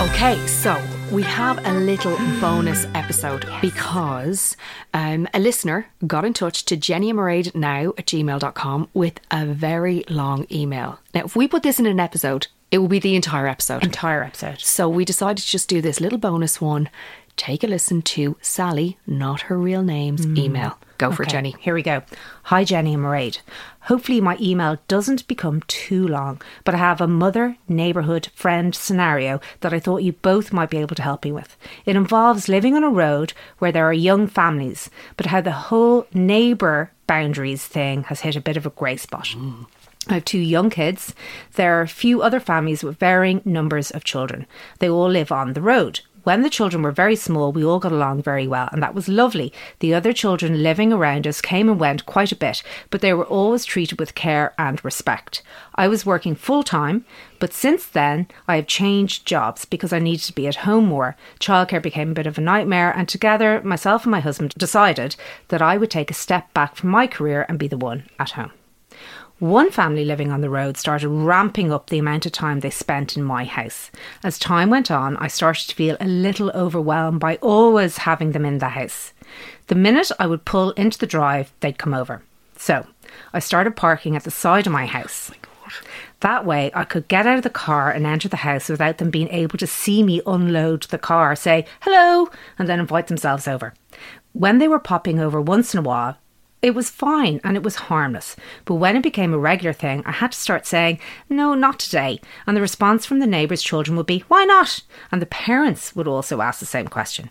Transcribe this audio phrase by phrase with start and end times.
[0.00, 4.56] Okay, so we have a little bonus episode because
[4.94, 10.46] um, a listener got in touch to jennyandmairead now at gmail.com with a very long
[10.50, 10.98] email.
[11.14, 13.84] Now, if we put this in an episode, it will be the entire episode.
[13.84, 14.62] Entire episode.
[14.62, 16.88] So we decided to just do this little bonus one.
[17.40, 20.36] Take a listen to Sally, not her real name's mm.
[20.36, 20.78] email.
[20.98, 21.56] Go for it, Jenny.
[21.58, 22.02] Here we go.
[22.42, 23.38] Hi, Jenny and Mairead.
[23.84, 29.40] Hopefully, my email doesn't become too long, but I have a mother, neighbourhood, friend scenario
[29.60, 31.56] that I thought you both might be able to help me with.
[31.86, 36.06] It involves living on a road where there are young families, but how the whole
[36.12, 39.28] neighbour boundaries thing has hit a bit of a grey spot.
[39.28, 39.64] Mm.
[40.08, 41.14] I have two young kids.
[41.54, 44.46] There are a few other families with varying numbers of children.
[44.78, 46.00] They all live on the road.
[46.22, 49.08] When the children were very small, we all got along very well, and that was
[49.08, 49.54] lovely.
[49.78, 53.24] The other children living around us came and went quite a bit, but they were
[53.24, 55.42] always treated with care and respect.
[55.76, 57.06] I was working full time,
[57.38, 61.16] but since then I have changed jobs because I needed to be at home more.
[61.38, 65.16] Childcare became a bit of a nightmare, and together, myself and my husband decided
[65.48, 68.32] that I would take a step back from my career and be the one at
[68.32, 68.52] home.
[69.40, 73.16] One family living on the road started ramping up the amount of time they spent
[73.16, 73.90] in my house.
[74.22, 78.44] As time went on, I started to feel a little overwhelmed by always having them
[78.44, 79.14] in the house.
[79.68, 82.22] The minute I would pull into the drive, they'd come over.
[82.56, 82.86] So
[83.32, 85.30] I started parking at the side of my house.
[85.32, 85.70] Oh
[86.20, 89.08] that way, I could get out of the car and enter the house without them
[89.08, 93.72] being able to see me unload the car, say hello, and then invite themselves over.
[94.34, 96.18] When they were popping over once in a while,
[96.62, 98.36] it was fine and it was harmless.
[98.64, 102.20] But when it became a regular thing, I had to start saying, no, not today.
[102.46, 104.82] And the response from the neighbours' children would be, why not?
[105.10, 107.30] And the parents would also ask the same question.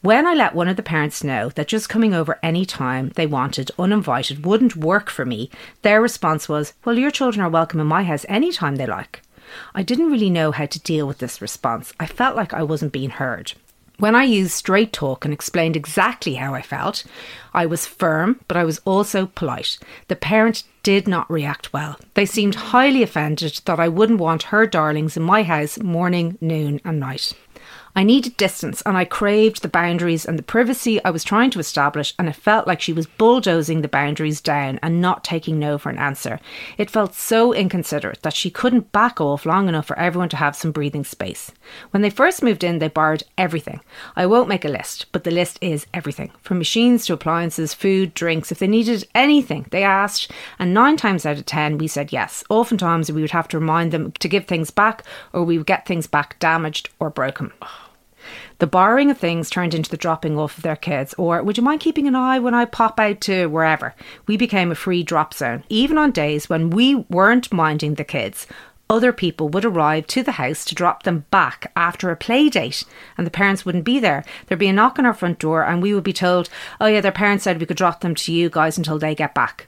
[0.00, 3.26] When I let one of the parents know that just coming over any time they
[3.26, 5.48] wanted uninvited wouldn't work for me,
[5.82, 9.22] their response was, Well, your children are welcome in my house any time they like.
[9.74, 11.92] I didn't really know how to deal with this response.
[12.00, 13.52] I felt like I wasn't being heard.
[13.98, 17.04] When I used straight talk and explained exactly how I felt,
[17.54, 19.78] I was firm, but I was also polite.
[20.08, 21.98] The parent did not react well.
[22.14, 26.80] They seemed highly offended that I wouldn't want her darlings in my house morning, noon,
[26.84, 27.34] and night.
[27.94, 31.58] I needed distance and I craved the boundaries and the privacy I was trying to
[31.58, 35.76] establish, and it felt like she was bulldozing the boundaries down and not taking no
[35.76, 36.40] for an answer.
[36.78, 40.56] It felt so inconsiderate that she couldn't back off long enough for everyone to have
[40.56, 41.52] some breathing space.
[41.90, 43.80] When they first moved in, they borrowed everything.
[44.16, 48.14] I won't make a list, but the list is everything from machines to appliances, food,
[48.14, 48.50] drinks.
[48.50, 52.42] If they needed anything, they asked, and nine times out of ten, we said yes.
[52.48, 55.04] Oftentimes, we would have to remind them to give things back,
[55.34, 57.52] or we would get things back damaged or broken.
[58.58, 61.62] The borrowing of things turned into the dropping off of their kids, or would you
[61.62, 63.94] mind keeping an eye when I pop out to wherever?
[64.26, 65.64] We became a free drop zone.
[65.68, 68.46] Even on days when we weren't minding the kids,
[68.92, 72.84] other people would arrive to the house to drop them back after a play date,
[73.16, 74.22] and the parents wouldn't be there.
[74.46, 77.00] There'd be a knock on our front door, and we would be told, Oh, yeah,
[77.00, 79.66] their parents said we could drop them to you guys until they get back.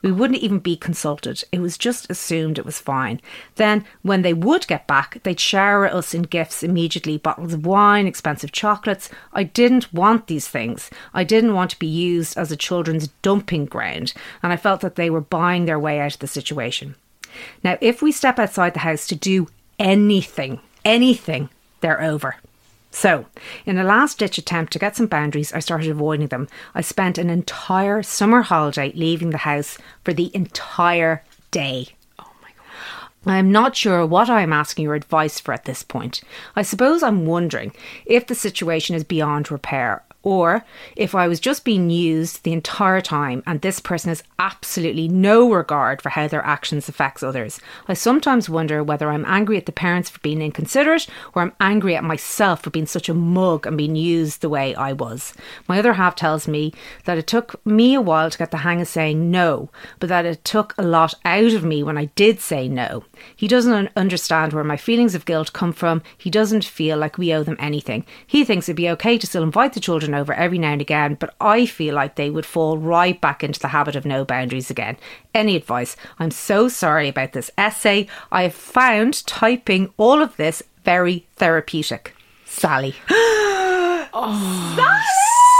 [0.00, 1.42] We wouldn't even be consulted.
[1.50, 3.20] It was just assumed it was fine.
[3.56, 8.06] Then, when they would get back, they'd shower us in gifts immediately bottles of wine,
[8.06, 9.10] expensive chocolates.
[9.32, 10.88] I didn't want these things.
[11.12, 14.94] I didn't want to be used as a children's dumping ground, and I felt that
[14.94, 16.94] they were buying their way out of the situation.
[17.64, 19.48] Now, if we step outside the house to do
[19.78, 22.36] anything, anything, they're over.
[22.98, 23.26] So,
[23.64, 26.48] in a last ditch attempt to get some boundaries, I started avoiding them.
[26.74, 31.22] I spent an entire summer holiday leaving the house for the entire
[31.52, 31.90] day.
[32.18, 33.32] Oh my God.
[33.32, 36.22] I am not sure what I am asking your advice for at this point.
[36.56, 37.72] I suppose I'm wondering
[38.04, 40.64] if the situation is beyond repair or
[40.96, 45.50] if I was just being used the entire time and this person has absolutely no
[45.50, 47.60] regard for how their actions affects others.
[47.86, 51.94] I sometimes wonder whether I'm angry at the parents for being inconsiderate or I'm angry
[51.94, 55.34] at myself for being such a mug and being used the way I was.
[55.68, 56.72] My other half tells me
[57.04, 60.26] that it took me a while to get the hang of saying no, but that
[60.26, 63.04] it took a lot out of me when I did say no.
[63.34, 66.02] He doesn't understand where my feelings of guilt come from.
[66.16, 68.04] He doesn't feel like we owe them anything.
[68.26, 71.14] He thinks it'd be okay to still invite the children over every now and again,
[71.14, 74.70] but I feel like they would fall right back into the habit of no boundaries
[74.70, 74.96] again.
[75.34, 75.96] Any advice?
[76.18, 78.06] I'm so sorry about this essay.
[78.32, 82.14] I have found typing all of this very therapeutic.
[82.44, 82.94] Sally.
[84.12, 85.02] Sally.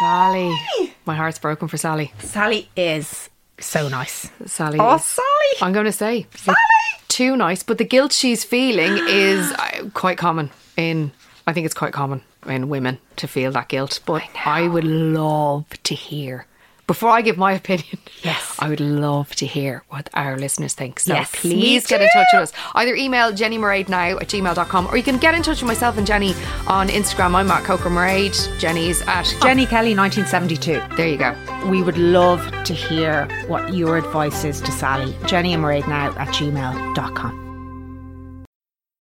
[0.00, 0.94] Sally!
[1.06, 2.12] My heart's broken for Sally.
[2.18, 4.30] Sally is so nice.
[4.46, 4.78] Sally.
[4.80, 5.26] Oh, is- Sally!
[5.60, 6.56] I'm going to say Sally.
[7.08, 11.12] Too nice, but the guilt she's feeling is uh, quite common in.
[11.46, 14.00] I think it's quite common in women to feel that guilt.
[14.06, 16.46] But I, would love to hear
[16.86, 18.56] before I give my opinion, Yes.
[18.58, 21.00] I would love to hear what our listeners think.
[21.00, 22.52] So Yes, please get in touch with us.
[22.74, 25.96] Either email Jenny Mairead now at gmail.com or you can get in touch with myself
[25.96, 26.34] and Jenny
[26.66, 27.34] on Instagram.
[27.34, 28.36] I'm at Coco Mairead.
[28.58, 30.96] Jenny's at Jenny Kelly, 1972.
[30.96, 31.34] There you go.
[31.70, 35.16] We would love to hear what your advice is to Sally.
[35.26, 37.41] Jenny and Mairead now at gmail.com.